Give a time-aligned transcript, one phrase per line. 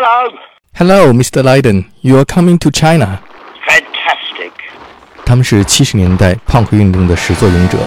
[0.00, 0.30] Hello.
[0.76, 1.42] Hello, Mr.
[1.42, 1.86] Lydon.
[2.02, 3.18] You are coming to China.
[3.66, 4.52] Fantastic.
[5.24, 7.78] 他们是七十年代 punk 运动的始作俑者，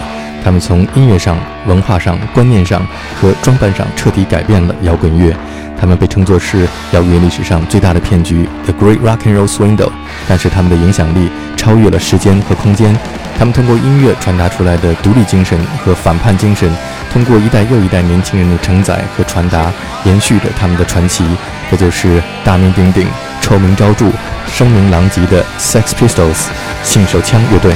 [0.44, 2.86] 他们从音乐上、文化上、观念上
[3.18, 5.34] 和装扮上彻底改变了摇滚乐。
[5.80, 9.90] 他们被称作是摇滚乐历史上最大的骗局 ——The Great Rock and Roll Swindle。
[10.28, 12.94] 但是他们的影响力超越了时间和空间。
[13.38, 16.70] 他们通过音乐传达出来的独立精神和反叛精神，
[17.12, 19.70] 通过一代又一代年轻人的承载和传达，
[20.04, 21.24] 延续着他们的传奇。
[21.70, 23.06] 这就是大名鼎鼎、
[23.42, 24.06] 臭名昭著、
[24.46, 26.46] 声名狼藉的 Sex Pistols
[26.82, 27.74] 性手枪乐队。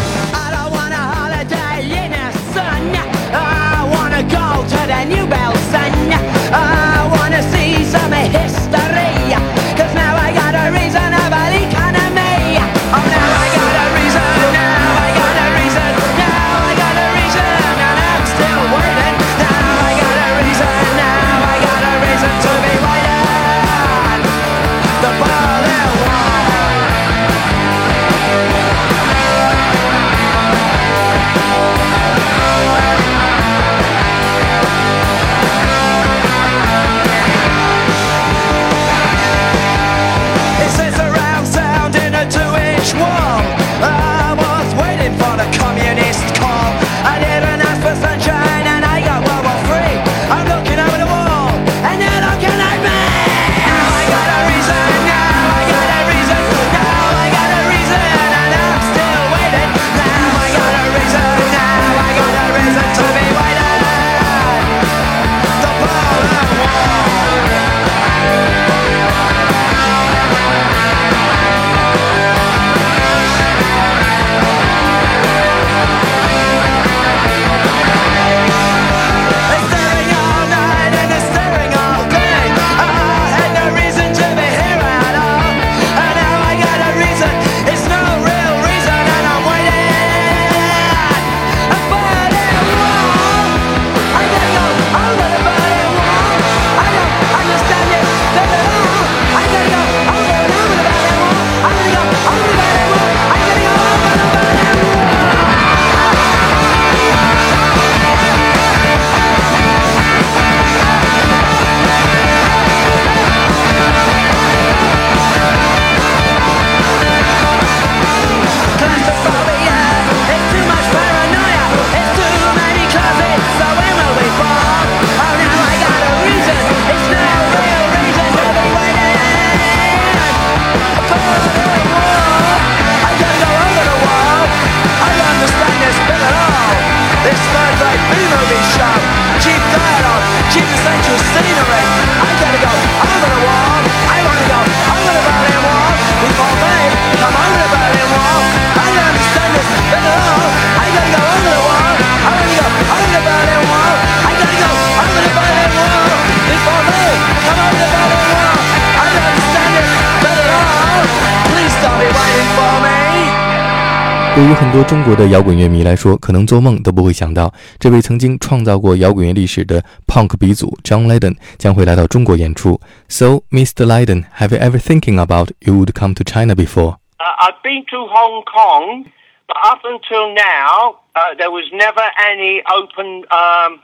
[164.46, 172.80] 于很多中国的摇滚乐迷来说，可能做梦都不会想到，这位曾经创造过摇滚乐历史的 Punk 鼻祖 John Lydon 将会来到中国演出。
[173.08, 173.86] So, Mr.
[173.86, 176.98] Lydon, have you ever thinking about you would come to China before?
[177.20, 179.06] Uh, I've been to Hong Kong,
[179.48, 183.82] but up until now, uh, there was never any open um,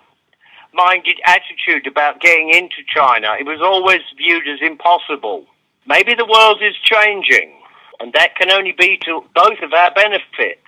[0.74, 3.35] minded attitude about getting into China.
[3.38, 5.46] It was always viewed as impossible.
[5.85, 7.52] Maybe the world is changing.
[8.03, 10.59] And that can only be to both of our benefits.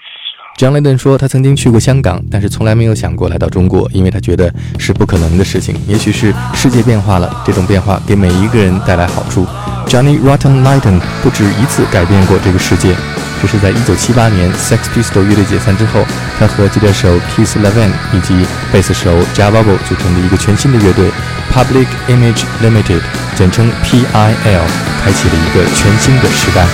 [0.56, 5.74] 张雷顿说，他曾经去过香港，但是从来没有想过来到中国，因为他觉得是不可能的事情。
[5.88, 9.44] 也许是世界变化了，这种变化给每一个人带来好处。
[9.86, 12.94] Johnny Rotten l i g h t e n 不止一次改变过这个世界，
[13.40, 16.04] 这是在1978年 Sex p i s t o l 乐队解散之后，
[16.38, 21.10] 他和吉他手 Keith Leven 以及贝斯手 Javao 组成的一个全新的乐队
[21.52, 23.00] Public Image Limited，
[23.36, 24.64] 简称 PIL，
[25.02, 26.66] 开启了一个全新的时代。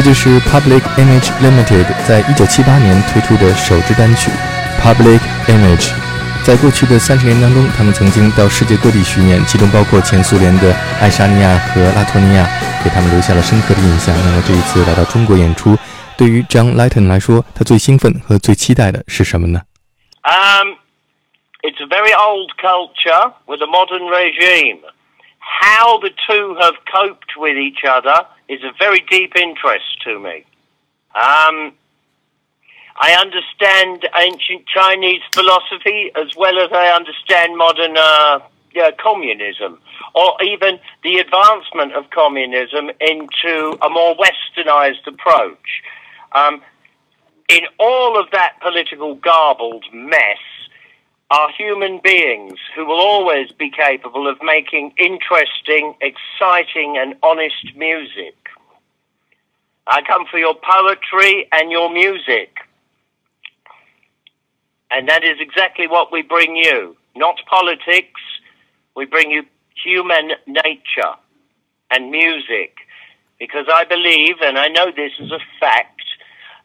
[0.00, 4.30] 这就是 Public Image Limited 在一九七八年推出的首支单曲
[4.80, 5.88] 《Public Image》。
[6.42, 12.48] 在过去的三十年当中，他们曾经到世界各地巡演，其中包括前苏联的爱沙尼亚和拉脱尼亚，
[12.82, 14.16] 给他们留下了深刻的印象。
[14.24, 15.76] 那么这一次来到中国演出，
[16.16, 19.60] 对于 John Layton 来说，他最兴奋和最期待的是什么呢
[20.22, 20.78] ？Um,
[21.60, 24.78] it's a very old culture with a modern regime.
[25.60, 28.16] How the two have coped with each other
[28.48, 30.46] is a very deep interest to me.
[31.14, 31.74] Um,
[32.96, 38.40] I understand ancient Chinese philosophy as well as I understand modern uh,
[38.74, 39.78] yeah, communism,
[40.14, 45.82] or even the advancement of communism into a more westernized approach.
[46.32, 46.62] Um,
[47.50, 50.38] in all of that political garbled mess,
[51.30, 58.34] are human beings who will always be capable of making interesting, exciting, and honest music.
[59.86, 62.56] I come for your poetry and your music.
[64.90, 66.96] And that is exactly what we bring you.
[67.14, 68.20] Not politics,
[68.96, 69.44] we bring you
[69.84, 71.14] human nature
[71.92, 72.74] and music.
[73.38, 76.02] Because I believe, and I know this is a fact,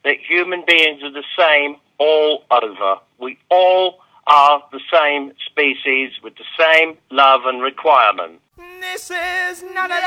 [0.03, 2.99] that human beings are the same all over.
[3.19, 8.41] We all are the same species with the same love and requirement.
[8.81, 10.01] This is not a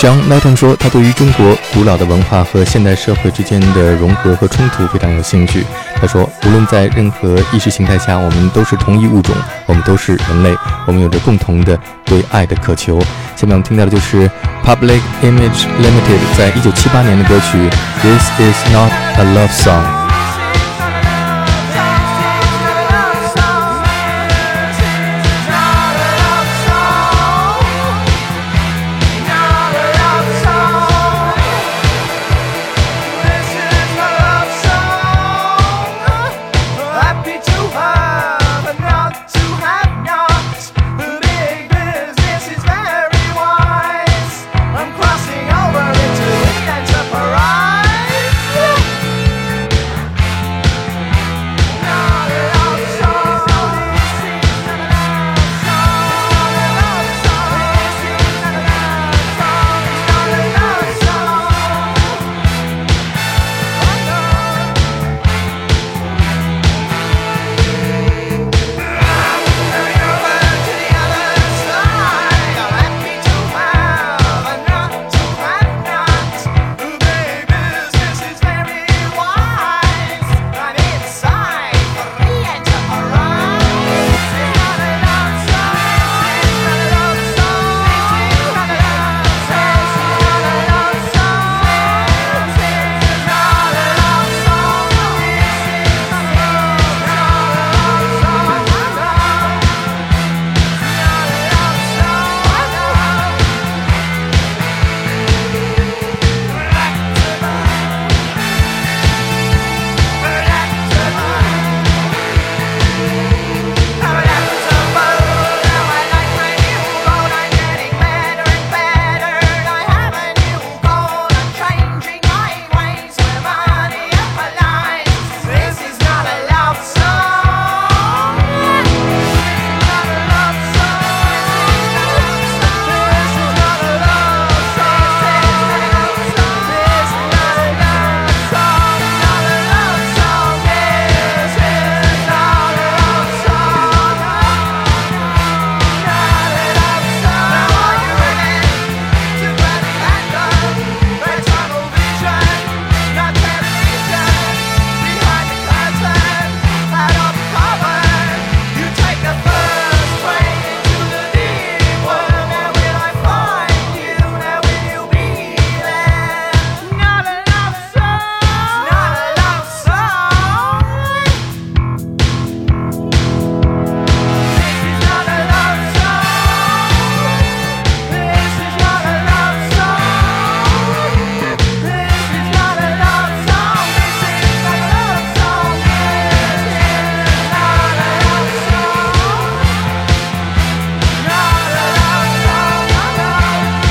[0.00, 5.62] 张 Layton 说，他对于中国古老的文化和现代社会之间的融合和冲突非常有兴趣。
[6.00, 9.34] 他说，无论在任何意识形态下，我们都是同一物种，
[9.66, 10.56] 我们都是人类，
[10.86, 12.98] 我们有着共同的对爱的渴求。
[13.36, 14.26] 下面我们听到的就是
[14.64, 17.58] Public Image Limited 在一九七八年的歌曲
[18.00, 19.84] 《This Is Not a Love Song》。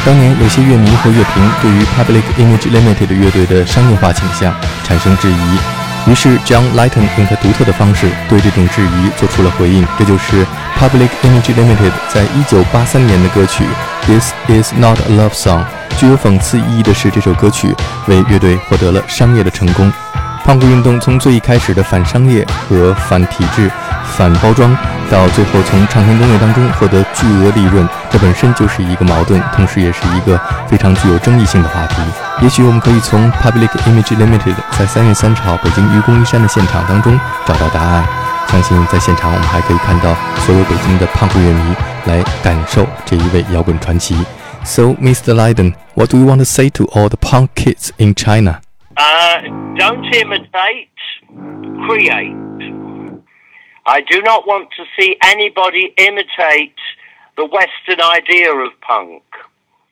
[0.10, 4.52] 当年有些乐迷和乐评对于 Public Image Limited 乐队的商业化倾向
[4.84, 10.44] 产生质疑，于是 John Layton 用他独特的方式对这种质疑做出了回应，这就是
[10.80, 13.64] Public Image Limited 在一九八三年的歌曲
[14.08, 15.64] This is not a love song。
[16.00, 17.76] 具有讽刺意义的是，这首歌曲
[18.08, 19.94] 为乐队获得了商业的成功。
[20.44, 23.70] 胖虎运动从最一开始的反商业和反体制、
[24.18, 24.76] 反包装，
[25.12, 30.38] 到最后从唱片工业当中获得巨额利润，这本身就是一个矛盾，同时也是一个
[30.68, 31.96] 非常具有争议性的话题。
[32.42, 38.04] 也许我们可以从 Public Image Limited 在三月三十号北京愚公移山的现场当中找到答案。
[38.48, 41.76] 相信在现场我们还可以看到所有北京的 punk 乐迷
[42.08, 44.16] 来感受这一位摇滚传奇。
[44.64, 45.36] So, Mr.
[45.36, 48.62] Lydon, what do you want to say to all the punk kids in China?
[48.98, 49.42] Uh,
[49.78, 50.90] don't imitate,
[51.86, 52.36] create.
[53.86, 56.74] I do not want to see anybody imitate
[57.39, 59.23] the Western idea of punk.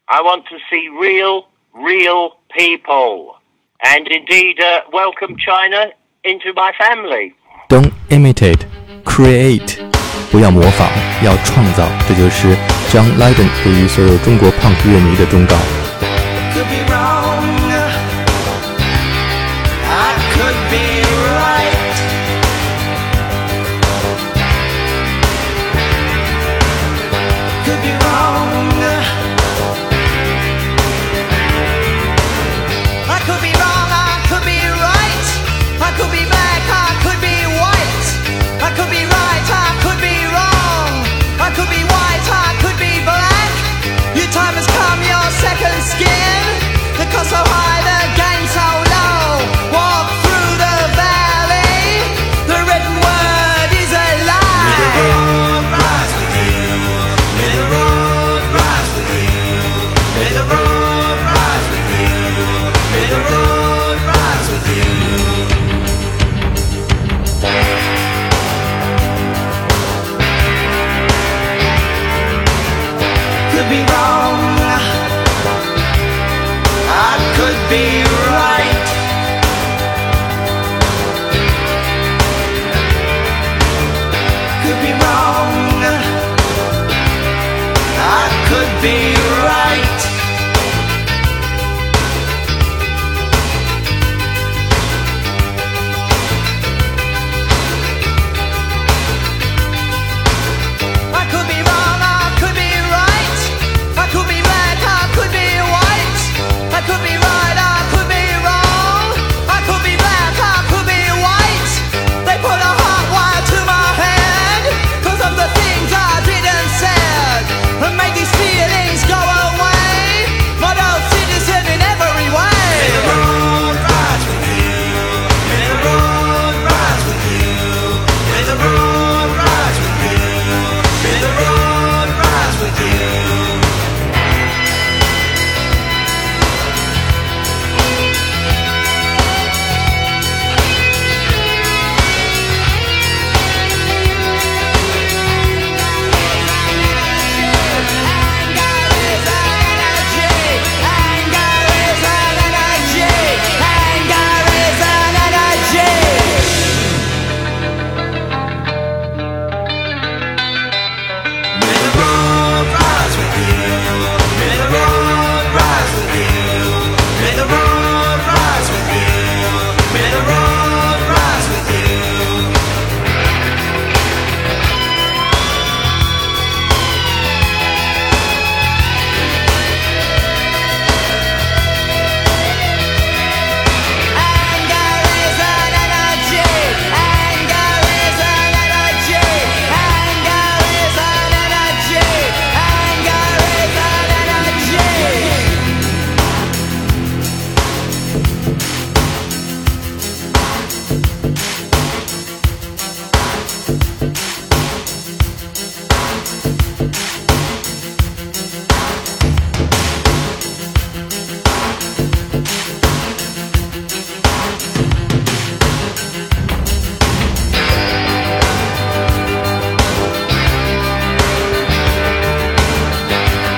[0.07, 3.37] I want to see real, real people.
[3.85, 5.93] And indeed, uh, welcome China
[6.25, 7.35] into my family.
[7.69, 8.67] Don't imitate,
[9.05, 9.79] create.
[10.31, 10.88] 不要模仿，
[11.25, 11.87] 要创造。
[12.09, 12.55] 这就是
[12.91, 15.57] John Lydon 对于所有中国 punk 乐迷的忠告。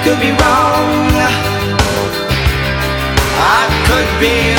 [0.09, 1.11] could be wrong.
[3.37, 4.58] I could be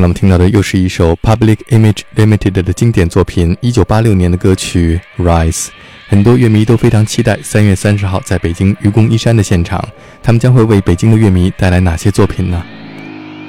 [0.00, 5.66] 刚才我们听到的又是一首 Public Image Limited 的经典作品，一九八六年的歌曲《Rise》。
[6.08, 9.82] 很多乐迷都非常期待三月三十号在北京愚公移山的现场，
[10.22, 12.62] 他们将会为北京的乐迷带来哪些作品呢？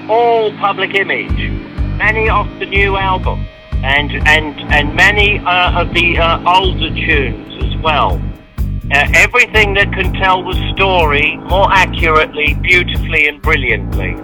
[0.08, 1.52] All Public Image,
[2.00, 3.40] many of the new album,
[3.84, 8.20] and and and many uh, of the uh, older tunes as well.
[8.90, 14.16] Uh, everything that can tell the story more accurately, beautifully, and brilliantly.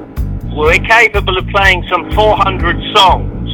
[0.57, 3.49] We're capable of playing some 400 songs.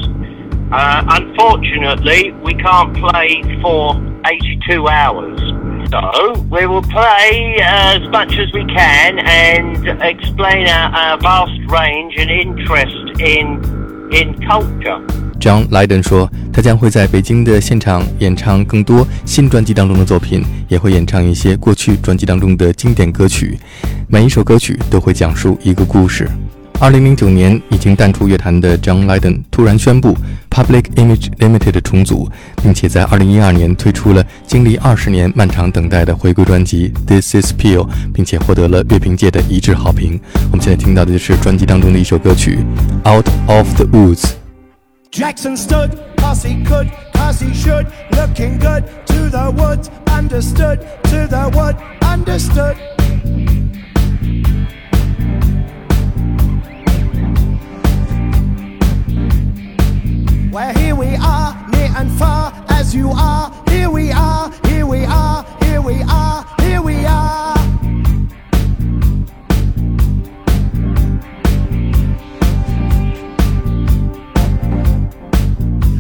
[0.72, 3.96] Uh, unfortunately, we can't play for
[4.26, 5.40] 82 hours.
[5.90, 12.16] So we will play as much as we can and explain our, our vast range
[12.18, 13.60] and interest in
[14.12, 15.00] in culture.
[15.40, 23.58] John Lydon 说，他将会在北京的现场演唱更多新专辑当中的作品，也会演唱一些过去专辑当中的经典歌曲。
[24.08, 26.30] 每一首歌曲都会讲述一个故事。
[26.85, 30.15] 二零零九年已经淡出乐坛的 John Lydon 突然宣布
[30.51, 32.31] Public Image Limited 重组，
[32.63, 40.21] 并且在二零一二年推出了经历二十年漫长等待的回归专辑 This Is Peel，并且获得了乐评界的一致好评。
[40.53, 42.59] 我们现在听到的就是专辑当中的一首歌曲
[43.07, 44.33] Out of the Woods。
[45.11, 51.51] Jackson stood, as he could, as he should, looking good to the woods, understood, to the
[51.55, 52.77] wood, understood.
[60.55, 63.53] Well, here we are, near and far as you are.
[63.71, 67.59] Here we are, here we are, here we are, here we are.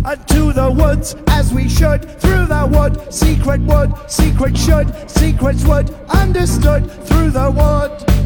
[0.04, 5.64] And to the woods as we should, through the wood, secret wood, secret should, secrets
[5.64, 8.23] would, understood through the wood.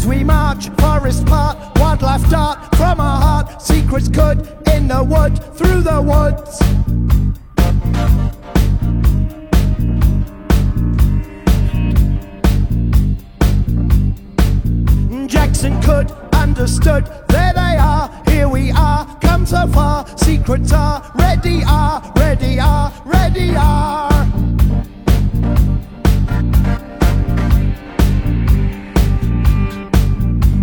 [0.00, 4.38] As we march, forest part, wildlife dart from our heart, secrets good
[4.72, 6.58] in the wood, through the woods.
[15.26, 21.62] Jackson could, understood, there they are, here we are, come so far, secrets are, ready
[21.66, 24.09] are, ready are, ready are.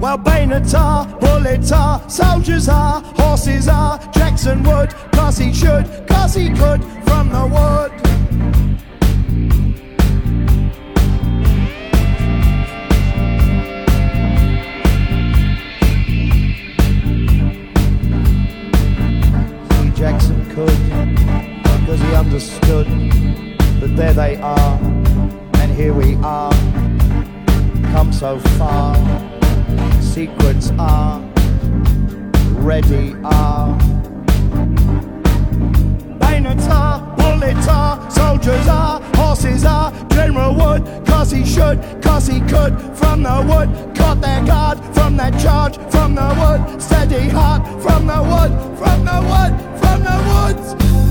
[0.07, 3.99] Well, bayonets are, bullets are, soldiers are, horses are.
[4.13, 8.16] Jackson would, cause he should, cause he could, from the wood.
[32.81, 33.73] Ready ah.
[33.73, 33.77] are.
[36.19, 42.39] Bayonets are, bullets are, soldiers are, horses are, General Wood, cause he should, cause he
[42.41, 47.63] could, from the wood, caught their guard, from their charge, from the wood, steady heart,
[47.81, 51.06] from the wood, from the wood, from the woods.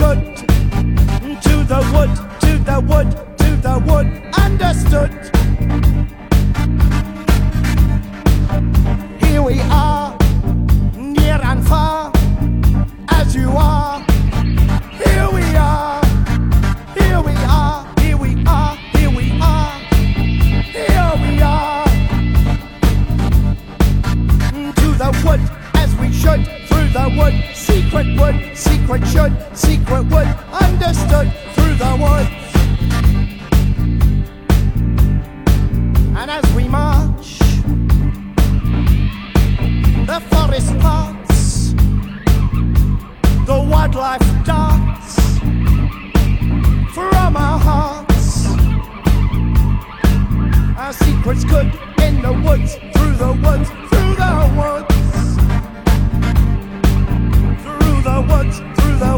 [0.00, 0.36] good.
[1.44, 2.12] To the wood,
[2.44, 3.08] to the wood,
[3.40, 4.06] to the wood,
[4.46, 5.12] understood.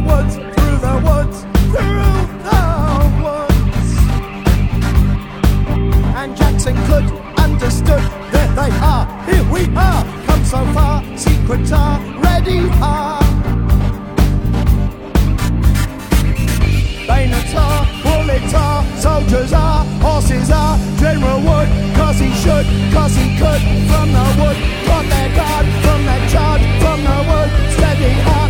[0.06, 1.38] Woods, through the woods,
[1.72, 2.12] through
[2.48, 2.62] the
[3.22, 3.88] woods.
[6.18, 7.06] And Jackson could
[7.38, 9.04] understood that they are.
[9.28, 13.22] Here we are, come so far, secrets are ready are.
[18.54, 24.12] Are, are, soldiers are, horses are, General Wood, cause he should, cause he could, from
[24.12, 28.41] the wood, from their guard, from their charge, from the wood, steady heart,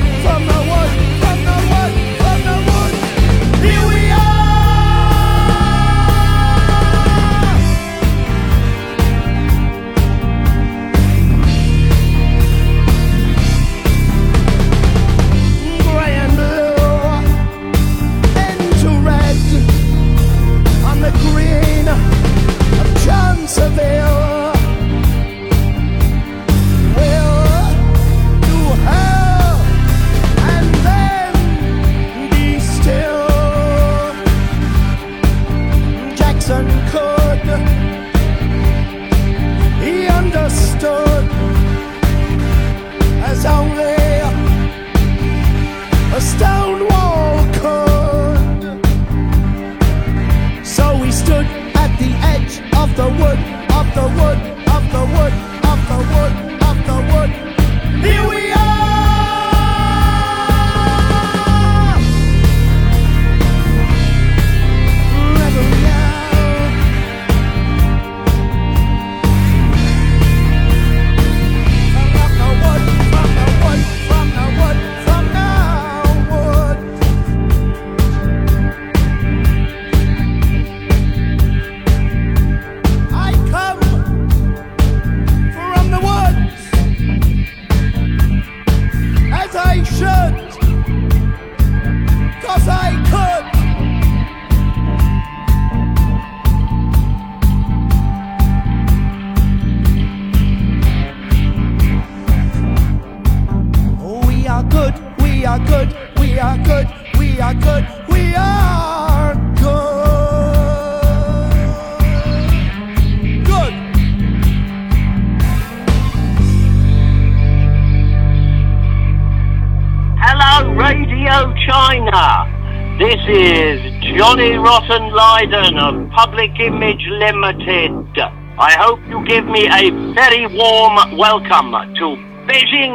[125.83, 128.16] of Public Image Limited.
[128.57, 132.16] I hope you give me a very warm welcome to
[132.47, 132.95] Beijing.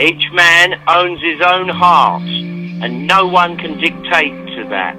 [0.00, 4.96] Each man owns his own heart, and no one can dictate to that.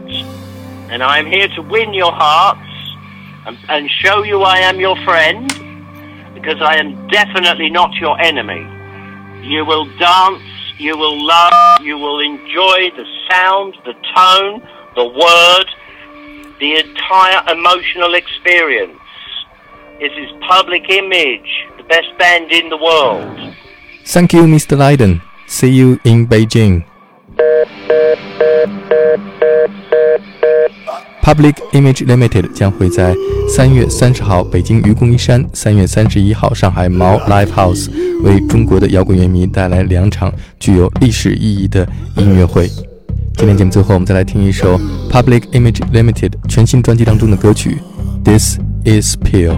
[0.91, 2.69] And I am here to win your hearts
[3.47, 5.47] and, and show you I am your friend,
[6.35, 8.61] because I am definitely not your enemy.
[9.41, 10.43] You will dance,
[10.77, 14.61] you will love, you will enjoy the sound, the tone,
[14.93, 15.65] the word,
[16.61, 18.95] the entire emotional experience.
[19.99, 23.53] It's his public image, the best band in the world.
[24.05, 24.77] Thank you, Mr.
[24.77, 25.21] Lydon.
[25.47, 26.83] See you in Beijing.
[31.21, 33.15] Public Image Limited 将会在
[33.47, 37.89] 三月三十号北京愚公移山，三月三十一号上海毛 Live House
[38.23, 42.69] 为中国的摇滚乐迷带来两场具有历史意义的音乐会。
[43.41, 44.77] 今天节目最后，我们再来听一首
[45.09, 47.79] Public Image Limited 全新专辑当中的歌曲
[48.23, 49.57] 《This Is Peel》。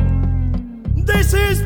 [1.06, 1.64] This is